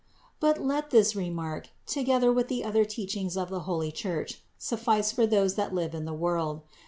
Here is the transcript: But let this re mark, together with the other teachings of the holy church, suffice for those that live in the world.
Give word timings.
But 0.39 0.59
let 0.59 0.89
this 0.89 1.15
re 1.15 1.29
mark, 1.29 1.69
together 1.85 2.33
with 2.33 2.47
the 2.47 2.63
other 2.63 2.85
teachings 2.85 3.37
of 3.37 3.51
the 3.51 3.59
holy 3.69 3.91
church, 3.91 4.41
suffice 4.57 5.11
for 5.11 5.27
those 5.27 5.53
that 5.53 5.75
live 5.75 5.93
in 5.93 6.05
the 6.05 6.11
world. 6.15 6.61